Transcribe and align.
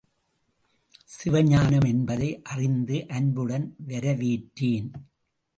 சிவஞானம் 1.15 1.85
என்பதை 1.87 2.41
அறிந்து 2.43 3.05
அன்புடன் 3.09 3.75
வரவேற்றேன். 3.87 4.89